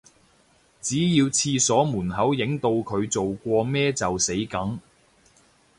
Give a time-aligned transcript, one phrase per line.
[0.81, 4.79] 只要廁所門口影到佢做過咩就死梗